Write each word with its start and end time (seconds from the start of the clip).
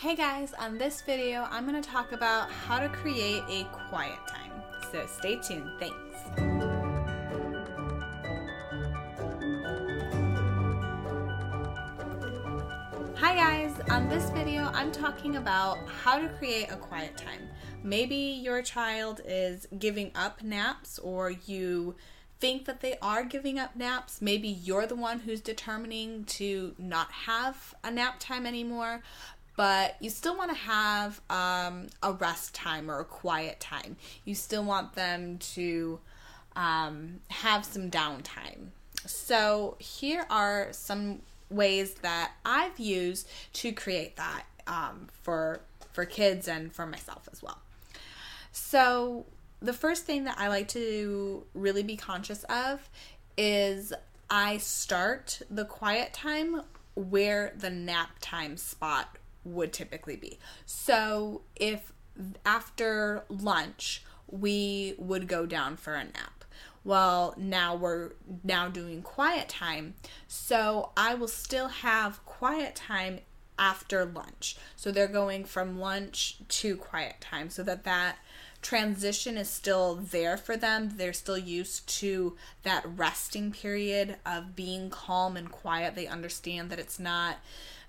Hey 0.00 0.16
guys, 0.16 0.54
on 0.54 0.78
this 0.78 1.02
video 1.02 1.46
I'm 1.50 1.68
going 1.68 1.82
to 1.82 1.86
talk 1.86 2.12
about 2.12 2.50
how 2.50 2.78
to 2.78 2.88
create 2.88 3.42
a 3.50 3.64
quiet 3.90 4.18
time. 4.26 4.50
So 4.90 5.04
stay 5.06 5.36
tuned. 5.36 5.70
Thanks. 5.78 6.16
Hi 13.18 13.34
guys, 13.34 13.78
on 13.90 14.08
this 14.08 14.30
video 14.30 14.70
I'm 14.72 14.90
talking 14.90 15.36
about 15.36 15.86
how 15.86 16.18
to 16.18 16.30
create 16.30 16.72
a 16.72 16.76
quiet 16.76 17.18
time. 17.18 17.50
Maybe 17.82 18.16
your 18.16 18.62
child 18.62 19.20
is 19.26 19.68
giving 19.78 20.12
up 20.14 20.42
naps 20.42 20.98
or 20.98 21.30
you 21.30 21.94
think 22.38 22.64
that 22.64 22.80
they 22.80 22.96
are 23.02 23.22
giving 23.22 23.58
up 23.58 23.76
naps. 23.76 24.22
Maybe 24.22 24.48
you're 24.48 24.86
the 24.86 24.96
one 24.96 25.20
who's 25.20 25.42
determining 25.42 26.24
to 26.24 26.74
not 26.78 27.12
have 27.12 27.74
a 27.84 27.90
nap 27.90 28.16
time 28.18 28.46
anymore, 28.46 29.02
but 29.60 29.96
you 30.00 30.08
still 30.08 30.38
want 30.38 30.50
to 30.50 30.56
have 30.56 31.20
um, 31.28 31.88
a 32.02 32.12
rest 32.12 32.54
time 32.54 32.90
or 32.90 32.98
a 33.00 33.04
quiet 33.04 33.60
time. 33.60 33.98
You 34.24 34.34
still 34.34 34.64
want 34.64 34.94
them 34.94 35.36
to 35.52 36.00
um, 36.56 37.20
have 37.28 37.66
some 37.66 37.90
downtime. 37.90 38.68
So, 39.04 39.76
here 39.78 40.24
are 40.30 40.68
some 40.70 41.20
ways 41.50 41.92
that 41.96 42.32
I've 42.42 42.78
used 42.78 43.28
to 43.52 43.70
create 43.72 44.16
that 44.16 44.44
um, 44.66 45.08
for 45.20 45.60
for 45.92 46.06
kids 46.06 46.48
and 46.48 46.72
for 46.72 46.86
myself 46.86 47.28
as 47.30 47.42
well. 47.42 47.58
So, 48.52 49.26
the 49.60 49.74
first 49.74 50.06
thing 50.06 50.24
that 50.24 50.36
I 50.38 50.48
like 50.48 50.68
to 50.68 51.44
really 51.52 51.82
be 51.82 51.98
conscious 51.98 52.44
of 52.44 52.88
is 53.36 53.92
I 54.30 54.56
start 54.56 55.42
the 55.50 55.66
quiet 55.66 56.14
time 56.14 56.62
where 56.94 57.52
the 57.58 57.68
nap 57.68 58.12
time 58.22 58.56
spot 58.56 59.18
would 59.44 59.72
typically 59.72 60.16
be. 60.16 60.38
So 60.66 61.42
if 61.56 61.92
after 62.44 63.24
lunch 63.28 64.02
we 64.30 64.94
would 64.98 65.26
go 65.26 65.46
down 65.46 65.76
for 65.76 65.94
a 65.94 66.04
nap. 66.04 66.44
Well, 66.84 67.34
now 67.36 67.74
we're 67.74 68.12
now 68.42 68.68
doing 68.68 69.02
quiet 69.02 69.48
time. 69.48 69.94
So 70.28 70.90
I 70.96 71.14
will 71.14 71.28
still 71.28 71.68
have 71.68 72.24
quiet 72.24 72.74
time 72.74 73.20
after 73.58 74.04
lunch. 74.04 74.56
So 74.76 74.90
they're 74.90 75.06
going 75.06 75.44
from 75.44 75.78
lunch 75.78 76.38
to 76.48 76.76
quiet 76.76 77.20
time 77.20 77.50
so 77.50 77.62
that 77.64 77.84
that 77.84 78.16
transition 78.62 79.36
is 79.36 79.50
still 79.50 79.96
there 79.96 80.38
for 80.38 80.56
them. 80.56 80.92
They're 80.96 81.12
still 81.12 81.38
used 81.38 81.88
to 82.00 82.36
that 82.62 82.84
resting 82.86 83.52
period 83.52 84.16
of 84.24 84.56
being 84.56 84.88
calm 84.88 85.36
and 85.36 85.50
quiet. 85.50 85.94
They 85.94 86.06
understand 86.06 86.70
that 86.70 86.78
it's 86.78 86.98
not 86.98 87.38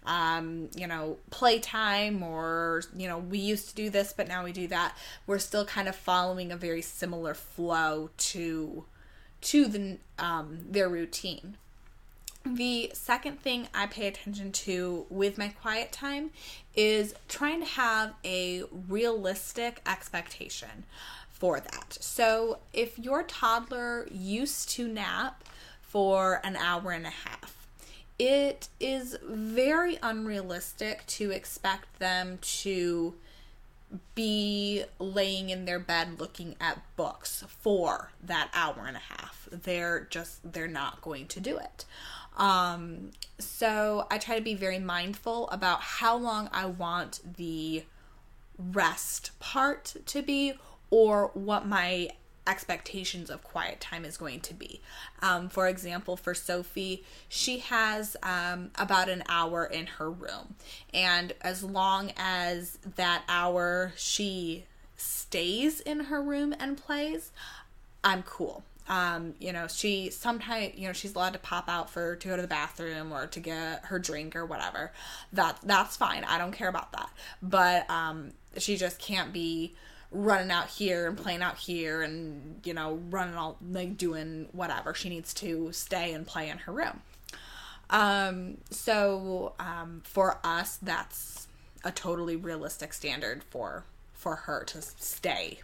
um, 0.06 0.70
you 0.76 0.88
know, 0.88 1.18
playtime 1.30 2.24
or, 2.24 2.84
you 2.96 3.08
know, 3.08 3.20
we 3.20 3.38
used 3.38 3.70
to 3.70 3.76
do 3.76 3.90
this, 3.90 4.14
but 4.14 4.28
now 4.28 4.44
we 4.44 4.52
do 4.52 4.68
that. 4.68 4.96
We're 5.28 5.40
still 5.40 5.66
kind 5.66 5.88
of 5.88 5.96
following 5.96 6.52
a 6.52 6.58
very 6.58 6.82
similar 6.82 7.34
flow 7.34 8.10
to 8.18 8.86
to 9.42 9.66
the 9.68 9.98
um, 10.20 10.60
their 10.70 10.88
routine. 10.88 11.58
The 12.46 12.92
second 12.94 13.42
thing 13.42 13.68
I 13.74 13.86
pay 13.86 14.08
attention 14.08 14.52
to 14.52 15.06
with 15.10 15.38
my 15.38 15.50
quiet 15.50 15.92
time 15.92 16.32
is 16.76 17.14
trying 17.28 17.60
to 17.60 17.68
have 17.68 18.14
a 18.26 18.64
realistic 18.88 19.82
expectation 19.86 20.86
for 21.30 21.60
that. 21.60 21.98
So, 22.00 22.60
if 22.74 22.98
your 22.98 23.24
toddler 23.24 24.08
used 24.12 24.70
to 24.70 24.88
nap 24.88 25.44
for 25.82 26.42
an 26.44 26.56
hour 26.56 26.92
and 26.92 27.06
a 27.06 27.12
half, 27.12 27.61
it 28.22 28.70
is 28.80 29.18
very 29.28 29.98
unrealistic 30.04 31.04
to 31.08 31.32
expect 31.32 31.98
them 31.98 32.38
to 32.40 33.16
be 34.14 34.84
laying 35.00 35.50
in 35.50 35.66
their 35.66 35.80
bed 35.80 36.20
looking 36.20 36.56
at 36.62 36.84
books 36.96 37.44
for 37.48 38.12
that 38.22 38.52
hour 38.54 38.86
and 38.86 38.96
a 38.96 39.00
half. 39.00 39.50
They're 39.52 40.06
just 40.12 40.54
they're 40.54 40.68
not 40.68 41.02
going 41.02 41.26
to 41.30 41.40
do 41.40 41.58
it. 41.58 41.86
Um, 42.38 43.10
so 43.40 44.06
I 44.12 44.20
try 44.20 44.36
to 44.36 44.44
be 44.44 44.54
very 44.54 44.78
mindful 44.78 45.50
about 45.50 45.82
how 45.82 46.16
long 46.16 46.48
I 46.54 46.68
want 46.68 47.22
the 47.38 47.86
rest 48.60 49.32
part 49.40 49.96
to 50.06 50.22
be 50.22 50.54
or 50.92 51.32
what 51.34 51.66
my 51.66 52.12
expectations 52.48 53.30
of 53.30 53.44
quiet 53.44 53.80
time 53.80 54.04
is 54.04 54.18
going 54.18 54.40
to 54.42 54.54
be. 54.54 54.82
Um, 55.22 55.50
for 55.50 55.68
example, 55.68 56.18
for 56.18 56.34
Sophie, 56.34 57.04
she 57.30 57.60
has 57.60 58.18
um, 58.24 58.72
about 58.76 59.10
an 59.10 59.24
hour 59.30 59.66
in 59.66 59.86
her 59.88 60.10
room, 60.10 60.56
and 60.94 61.34
as 61.42 61.64
long 61.64 62.12
as 62.18 62.80
that 62.96 63.24
hour 63.30 63.94
she 63.96 64.66
stays 64.98 65.80
in 65.80 66.02
her 66.02 66.22
room 66.22 66.54
and 66.60 66.78
plays, 66.78 67.32
I'm 68.04 68.24
cool. 68.24 68.64
Um, 68.90 69.36
you 69.40 69.54
know, 69.54 69.68
she 69.68 70.10
sometimes, 70.10 70.74
you 70.76 70.88
know, 70.88 70.94
she's 70.94 71.16
allowed 71.16 71.34
to 71.34 71.40
pop 71.40 71.70
out 71.70 71.90
for 71.90 72.16
to 72.16 72.28
go 72.28 72.36
to 72.36 72.42
the 72.42 72.48
bathroom 72.48 73.14
or 73.14 73.28
to 73.28 73.40
get 73.40 73.86
her 73.86 74.00
drink 74.00 74.36
or 74.36 74.46
whatever. 74.46 74.92
That 75.32 75.60
that's 75.64 75.96
fine. 75.96 76.24
I 76.24 76.38
don't 76.38 76.52
care 76.52 76.68
about 76.68 76.92
that. 76.94 77.10
But 77.42 77.90
um, 77.90 78.32
she 78.58 78.76
just 78.76 79.00
can't 79.00 79.32
be 79.32 79.76
running 80.12 80.52
out 80.52 80.68
here 80.68 81.08
and 81.08 81.18
playing 81.18 81.42
out 81.42 81.58
here 81.58 82.02
and 82.02 82.60
you 82.66 82.74
know 82.74 83.00
running 83.10 83.36
all 83.36 83.58
like 83.70 83.98
doing 83.98 84.48
whatever 84.52 84.94
she 84.94 85.10
needs 85.10 85.34
to 85.34 85.72
stay 85.72 86.14
and 86.14 86.28
play 86.28 86.50
in 86.50 86.58
her 86.58 86.72
room 86.72 87.02
um 87.90 88.58
so 88.70 89.54
um 89.60 90.02
for 90.04 90.38
us 90.44 90.78
that's 90.82 91.48
a 91.84 91.92
totally 91.92 92.36
realistic 92.36 92.92
standard 92.94 93.44
for 93.44 93.86
for 94.14 94.36
her 94.36 94.64
to 94.66 94.82
stay 94.82 95.60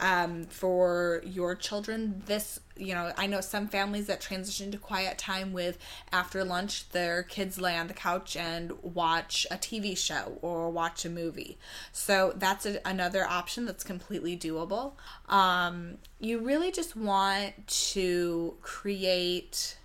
um, 0.00 0.44
for 0.44 1.22
your 1.24 1.54
children. 1.54 2.22
This, 2.26 2.60
you 2.78 2.94
know, 2.94 3.12
I 3.16 3.26
know 3.26 3.40
some 3.40 3.68
families 3.68 4.06
that 4.06 4.20
transition 4.20 4.70
to 4.72 4.78
quiet 4.78 5.18
time 5.18 5.52
with 5.52 5.78
after 6.12 6.44
lunch, 6.44 6.88
their 6.90 7.22
kids 7.22 7.60
lay 7.60 7.76
on 7.76 7.88
the 7.88 7.94
couch 7.94 8.36
and 8.36 8.72
watch 8.82 9.46
a 9.50 9.56
TV 9.56 9.96
show 9.96 10.38
or 10.42 10.70
watch 10.70 11.04
a 11.04 11.10
movie. 11.10 11.58
So 11.92 12.32
that's 12.36 12.66
a, 12.66 12.80
another 12.86 13.24
option 13.24 13.64
that's 13.64 13.84
completely 13.84 14.36
doable. 14.36 14.92
Um, 15.28 15.98
you 16.20 16.38
really 16.38 16.70
just 16.70 16.96
want 16.96 17.66
to 17.66 18.54
create 18.62 19.78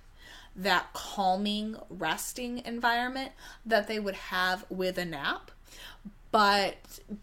that 0.55 0.93
calming, 0.93 1.75
resting 1.89 2.61
environment 2.65 3.31
that 3.65 3.87
they 3.87 3.99
would 3.99 4.15
have 4.15 4.65
with 4.69 4.97
a 4.97 5.05
nap 5.05 5.51
but 6.33 6.75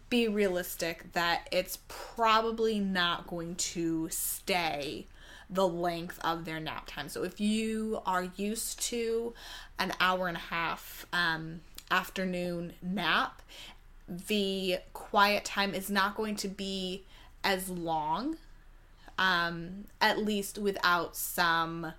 be 0.09 0.29
realistic 0.29 1.11
that 1.11 1.45
it's 1.51 1.79
probably 1.89 2.79
not 2.79 3.27
going 3.27 3.55
to 3.55 4.07
stay 4.09 5.05
the 5.51 5.67
length 5.67 6.17
of 6.23 6.45
their 6.45 6.59
nap 6.59 6.87
time. 6.87 7.09
So 7.09 7.23
if 7.23 7.41
you 7.41 8.01
are 8.05 8.29
used 8.37 8.81
to 8.83 9.33
an 9.77 9.91
hour 9.99 10.27
and 10.27 10.37
a 10.37 10.41
half 10.41 11.05
um, 11.11 11.59
afternoon 11.91 12.73
nap, 12.81 13.41
the 14.07 14.77
quiet 14.93 15.43
time 15.45 15.73
is 15.73 15.89
not 15.89 16.15
going 16.15 16.37
to 16.37 16.47
be 16.47 17.05
as 17.43 17.69
long, 17.69 18.37
um, 19.17 19.85
at 19.99 20.19
least 20.19 20.57
without 20.57 21.17
some 21.17 21.93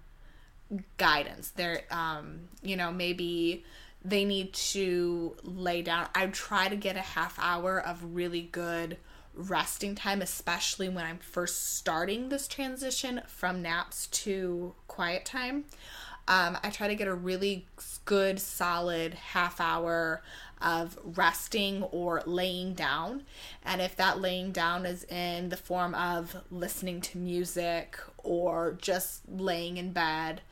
guidance. 0.97 1.51
There, 1.51 1.83
um, 1.91 2.49
you 2.63 2.77
know, 2.77 2.91
maybe 2.91 3.65
they 4.05 4.25
need 4.25 4.53
to 4.55 5.37
lay 5.43 5.83
down. 5.83 6.09
I 6.15 6.27
try 6.27 6.69
to 6.69 6.77
get 6.77 6.97
a 6.97 7.01
half 7.01 7.39
hour 7.39 7.79
of 7.79 8.15
really 8.15 8.43
good 8.43 8.97
resting 9.34 9.94
time, 9.94 10.22
especially 10.22 10.88
when 10.88 11.04
I'm 11.04 11.19
first 11.19 11.76
starting 11.76 12.28
this 12.28 12.48
transition 12.48 13.22
from 13.26 13.62
naps 13.62 14.06
to 14.09 14.75
quiet 14.88 15.25
time. 15.25 15.65
Um, 16.28 16.56
I 16.62 16.70
try 16.70 16.88
to 16.88 16.94
get 16.94 17.09
a 17.09 17.15
really 17.15 17.66
good, 18.04 18.41
solid 18.41 19.15
half 19.15 19.60
hour 19.60 20.22
of 20.60 20.97
resting 21.04 21.82
or 21.82 22.22
laying 22.24 22.74
down. 22.74 23.24
And 23.65 23.80
if 23.80 23.97
that 23.97 24.21
laying 24.21 24.53
down 24.53 24.86
is 24.86 25.04
in 25.04 25.48
the 25.48 25.57
form 25.57 25.95
of 25.95 26.36
listening 26.51 27.01
to 27.03 27.18
music 27.18 27.98
or 28.18 28.77
just 28.80 29.22
laying 29.28 29.77
in 29.77 29.92
bed, 29.92 30.42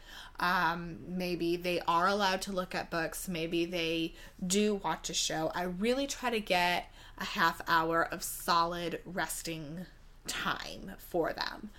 um, 0.41 0.99
maybe 1.07 1.57
they 1.57 1.81
are 1.87 2.09
allowed 2.09 2.43
to 2.43 2.53
look 2.53 2.75
at 2.75 2.91
books, 2.91 3.29
maybe 3.29 3.67
they 3.67 4.15
do 4.45 4.77
watch 4.77 5.11
a 5.11 5.15
show. 5.15 5.53
I 5.55 5.65
really 5.65 6.07
try 6.07 6.31
to 6.31 6.41
get 6.41 6.91
a 7.19 7.25
half 7.25 7.61
hour 7.69 8.03
of 8.11 8.23
solid 8.23 9.01
resting 9.05 9.87
time 10.27 10.93
for 10.99 11.33
them. 11.33 11.71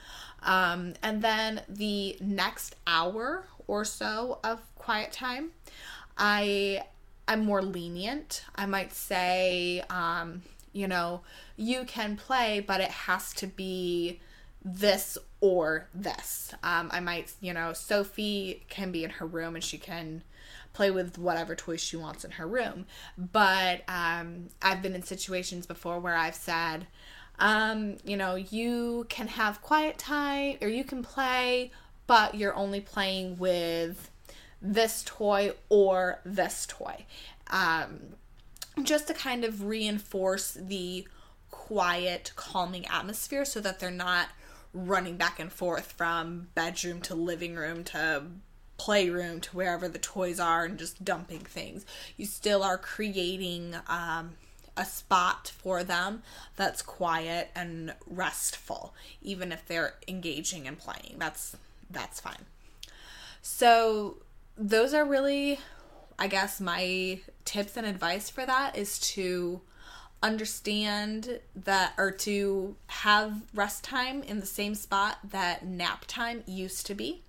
Um, 0.44 0.94
and 1.02 1.22
then 1.22 1.62
the 1.68 2.18
next 2.22 2.76
hour 2.86 3.46
or 3.68 3.84
so 3.84 4.40
of 4.44 4.60
quiet 4.76 5.12
time, 5.12 5.52
I 6.18 6.84
am 7.28 7.46
more 7.46 7.62
lenient. 7.62 8.44
I 8.56 8.68
might 8.68 8.94
say, 8.94 9.84
um, 9.90 10.44
you 10.74 10.88
know, 10.88 11.22
you 11.58 11.84
can 11.84 12.16
play, 12.16 12.60
but 12.60 12.80
it 12.82 12.92
has 12.92 13.34
to 13.36 13.48
be 13.48 14.20
this 14.64 15.18
or 15.40 15.88
this. 15.94 16.54
Um, 16.64 16.90
I 16.92 17.00
might, 17.00 17.34
you 17.42 17.54
know, 17.54 17.74
Sophie 17.74 18.64
can 18.70 18.92
be 18.92 19.04
in 19.04 19.10
her 19.12 19.26
room 19.26 19.56
and 19.56 19.64
she 19.64 19.78
can 19.78 20.24
play 20.74 20.92
with 20.92 21.18
whatever 21.18 21.56
toys 21.56 21.82
she 21.82 21.98
wants 21.98 22.24
in 22.24 22.32
her 22.32 22.48
room. 22.48 22.86
But 23.18 23.82
um, 23.88 24.50
I've 24.62 24.82
been 24.82 24.96
in 24.96 25.04
situations 25.04 25.66
before 25.66 26.00
where 26.00 26.16
I've 26.16 26.36
said, 26.36 26.88
um, 27.40 27.98
you 28.06 28.16
know, 28.16 28.36
you 28.36 29.06
can 29.10 29.28
have 29.28 29.62
quiet 29.62 29.98
time 29.98 30.58
or 30.62 30.68
you 30.68 30.84
can 30.84 31.04
play, 31.04 31.72
but 32.08 32.36
you're 32.36 32.56
only 32.56 32.82
playing 32.82 33.38
with 33.38 34.12
this 34.62 35.04
toy 35.06 35.54
or 35.70 36.20
this 36.24 36.66
toy. 36.68 37.06
Um, 37.50 38.00
just 38.84 39.08
to 39.08 39.14
kind 39.14 39.44
of 39.44 39.64
reinforce 39.66 40.54
the 40.54 41.08
quiet, 41.50 42.32
calming 42.36 42.86
atmosphere 42.88 43.44
so 43.44 43.60
that 43.60 43.80
they're 43.80 43.92
not 43.92 44.30
running 44.74 45.18
back 45.18 45.40
and 45.40 45.52
forth 45.52 45.92
from 45.92 46.48
bedroom 46.56 47.02
to 47.02 47.16
living 47.16 47.56
room 47.56 47.84
to 47.84 48.24
playroom 48.78 49.40
to 49.40 49.56
wherever 49.56 49.88
the 49.88 50.00
toys 50.00 50.40
are 50.40 50.66
and 50.66 50.80
just 50.80 51.04
dumping 51.06 51.40
things. 51.40 51.86
You 52.18 52.26
still 52.26 52.64
are 52.64 52.78
creating 52.78 53.76
um, 53.88 54.32
a 54.76 54.86
spot 54.86 55.52
for 55.56 55.84
them 55.84 56.24
that's 56.56 56.82
quiet 56.82 57.52
and 57.56 57.94
restful, 58.08 58.96
even 59.22 59.52
if 59.52 59.68
they're 59.68 59.96
engaging 60.08 60.68
and 60.68 60.78
playing. 60.78 61.16
That's 61.18 61.56
that's 61.90 62.20
fine. 62.20 62.46
So 63.42 64.18
those 64.58 64.94
are 64.94 65.06
really, 65.06 65.60
I 66.18 66.28
guess, 66.28 66.62
my 66.62 67.20
tips 67.46 67.78
and 67.78 67.86
advice 67.86 68.30
for 68.30 68.46
that 68.46 68.78
is 68.78 69.00
to 69.00 69.62
understand 70.24 71.40
that 71.56 71.94
or 71.98 72.12
to 72.12 72.76
have 72.88 73.42
rest 73.54 73.84
time 73.84 74.24
in 74.24 74.40
the 74.40 74.46
same 74.46 74.76
spot 74.76 75.18
that 75.24 75.66
nap 75.66 76.06
time 76.08 76.44
used 76.46 76.86
to 76.88 76.96
be. 76.96 77.24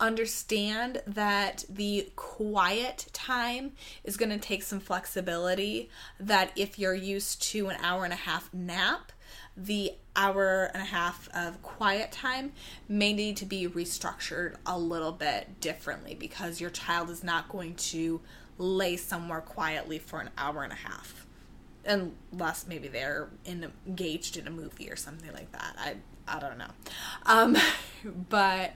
Understand 0.00 1.02
that 1.06 1.64
the 1.68 2.08
quiet 2.14 3.06
time 3.12 3.72
is 4.04 4.16
going 4.16 4.30
to 4.30 4.38
take 4.38 4.62
some 4.62 4.80
flexibility. 4.80 5.90
That 6.20 6.52
if 6.56 6.78
you're 6.78 6.94
used 6.94 7.42
to 7.50 7.68
an 7.68 7.76
hour 7.82 8.04
and 8.04 8.12
a 8.12 8.16
half 8.16 8.52
nap, 8.54 9.12
the 9.56 9.92
hour 10.14 10.70
and 10.72 10.82
a 10.82 10.86
half 10.86 11.28
of 11.34 11.60
quiet 11.62 12.12
time 12.12 12.52
may 12.88 13.12
need 13.12 13.36
to 13.38 13.44
be 13.44 13.66
restructured 13.66 14.54
a 14.64 14.78
little 14.78 15.12
bit 15.12 15.60
differently 15.60 16.14
because 16.14 16.60
your 16.60 16.70
child 16.70 17.10
is 17.10 17.24
not 17.24 17.48
going 17.48 17.74
to 17.74 18.20
lay 18.56 18.96
somewhere 18.96 19.40
quietly 19.40 19.98
for 19.98 20.20
an 20.20 20.30
hour 20.38 20.62
and 20.62 20.72
a 20.72 20.76
half 20.76 21.27
unless 21.88 22.66
maybe 22.66 22.88
they're 22.88 23.30
in, 23.44 23.72
engaged 23.86 24.36
in 24.36 24.46
a 24.46 24.50
movie 24.50 24.90
or 24.90 24.96
something 24.96 25.32
like 25.32 25.50
that. 25.52 25.74
I 25.78 25.96
I 26.28 26.38
don't 26.40 26.58
know, 26.58 26.70
um, 27.26 27.56
but 28.28 28.74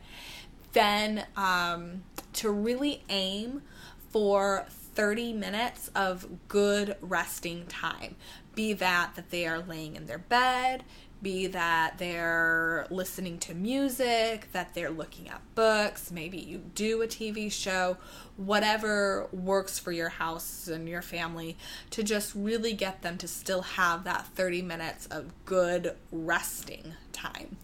then 0.73 1.27
um, 1.37 2.03
to 2.35 2.51
really 2.51 3.05
aim 3.09 3.63
for 4.11 4.67
30 4.69 5.33
minutes 5.33 5.91
of 5.95 6.27
good 6.49 6.97
resting 7.01 7.67
time. 7.67 8.17
Be 8.55 8.73
that 8.75 9.15
that 9.17 9.31
they 9.31 9.47
are 9.47 9.61
laying 9.61 9.97
in 9.97 10.07
their 10.07 10.19
bed, 10.19 10.85
be 11.23 11.47
that 11.47 11.99
they're 11.99 12.87
listening 12.91 13.39
to 13.39 13.55
music, 13.55 14.51
that 14.53 14.75
they're 14.75 14.91
looking 14.91 15.29
at 15.29 15.41
books, 15.55 16.11
maybe 16.11 16.39
you 16.39 16.59
do 16.75 17.03
a 17.03 17.07
TV 17.07 17.51
show, 17.51 17.97
whatever 18.37 19.29
works 19.33 19.79
for 19.79 19.93
your 19.93 20.09
house 20.09 20.69
and 20.69 20.89
your 20.89 21.03
family 21.03 21.57
to 21.91 22.03
just 22.03 22.35
really 22.35 22.73
get 22.73 23.03
them 23.03 23.17
to 23.19 23.29
still 23.29 23.63
have 23.63 24.05
that 24.05 24.27
30 24.29 24.63
minutes 24.63 25.07
of 25.07 25.33
good 25.45 25.95
resting 26.11 26.95
time. 27.13 27.57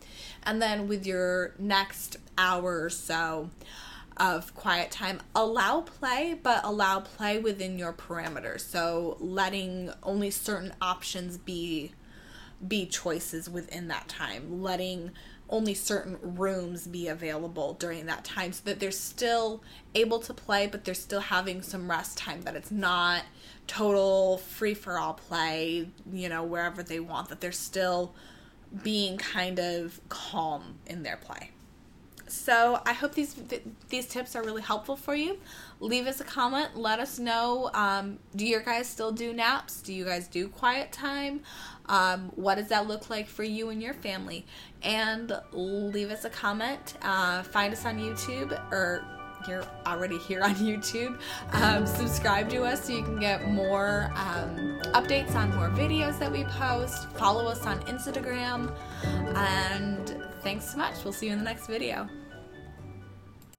And 0.42 0.62
then 0.62 0.86
with 0.86 1.06
your 1.06 1.54
next 1.58 2.16
hour 2.36 2.82
or 2.82 2.90
so, 2.90 3.50
of 4.18 4.54
quiet 4.54 4.90
time. 4.90 5.20
Allow 5.34 5.82
play, 5.82 6.38
but 6.42 6.64
allow 6.64 7.00
play 7.00 7.38
within 7.38 7.78
your 7.78 7.92
parameters. 7.92 8.60
So 8.60 9.16
letting 9.20 9.92
only 10.02 10.30
certain 10.30 10.72
options 10.82 11.38
be 11.38 11.92
be 12.66 12.86
choices 12.86 13.48
within 13.48 13.88
that 13.88 14.08
time, 14.08 14.62
letting 14.62 15.10
only 15.50 15.74
certain 15.74 16.18
rooms 16.20 16.86
be 16.86 17.08
available 17.08 17.74
during 17.74 18.06
that 18.06 18.24
time 18.24 18.52
so 18.52 18.60
that 18.64 18.80
they're 18.80 18.90
still 18.90 19.62
able 19.94 20.18
to 20.18 20.34
play, 20.34 20.66
but 20.66 20.84
they're 20.84 20.94
still 20.94 21.20
having 21.20 21.62
some 21.62 21.90
rest 21.90 22.18
time, 22.18 22.42
that 22.42 22.54
it's 22.54 22.70
not 22.70 23.22
total 23.66 24.38
free 24.38 24.74
for 24.74 24.98
all 24.98 25.14
play, 25.14 25.88
you 26.12 26.28
know, 26.28 26.42
wherever 26.42 26.82
they 26.82 27.00
want, 27.00 27.28
that 27.28 27.40
they're 27.40 27.52
still 27.52 28.14
being 28.82 29.16
kind 29.16 29.58
of 29.58 30.00
calm 30.08 30.78
in 30.86 31.02
their 31.02 31.16
play. 31.16 31.50
So 32.28 32.80
I 32.84 32.92
hope 32.92 33.14
these 33.14 33.34
these 33.88 34.06
tips 34.06 34.36
are 34.36 34.42
really 34.42 34.62
helpful 34.62 34.96
for 34.96 35.14
you. 35.14 35.38
Leave 35.80 36.06
us 36.06 36.20
a 36.20 36.24
comment. 36.24 36.76
Let 36.76 37.00
us 37.00 37.18
know. 37.18 37.70
Um, 37.74 38.18
do 38.34 38.46
your 38.46 38.60
guys 38.60 38.88
still 38.88 39.12
do 39.12 39.32
naps? 39.32 39.80
Do 39.80 39.92
you 39.92 40.04
guys 40.04 40.28
do 40.28 40.48
quiet 40.48 40.92
time? 40.92 41.40
Um, 41.86 42.32
what 42.34 42.56
does 42.56 42.68
that 42.68 42.86
look 42.86 43.08
like 43.08 43.28
for 43.28 43.44
you 43.44 43.70
and 43.70 43.82
your 43.82 43.94
family? 43.94 44.44
And 44.82 45.32
leave 45.52 46.10
us 46.10 46.24
a 46.24 46.30
comment. 46.30 46.94
Uh, 47.02 47.42
find 47.42 47.72
us 47.72 47.84
on 47.86 47.98
YouTube 47.98 48.52
or 48.70 49.04
you're 49.46 49.64
already 49.86 50.18
here 50.18 50.42
on 50.42 50.54
YouTube. 50.56 51.18
Um, 51.52 51.86
subscribe 51.86 52.50
to 52.50 52.64
us 52.64 52.84
so 52.84 52.92
you 52.92 53.02
can 53.02 53.20
get 53.20 53.48
more 53.48 54.10
um, 54.16 54.80
updates 54.92 55.34
on 55.34 55.54
more 55.54 55.70
videos 55.70 56.18
that 56.18 56.30
we 56.30 56.44
post. 56.44 57.08
Follow 57.12 57.46
us 57.46 57.64
on 57.66 57.78
Instagram. 57.82 58.74
And 59.36 60.17
thanks 60.42 60.70
so 60.70 60.78
much. 60.78 61.04
We'll 61.04 61.12
see 61.12 61.26
you 61.26 61.32
in 61.32 61.38
the 61.38 61.44
next 61.44 61.66
video. 61.66 62.08